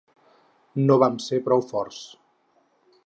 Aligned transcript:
No 0.87 0.97
vam 1.03 1.19
ser 1.27 1.41
prou 1.49 1.63
forts. 1.73 2.01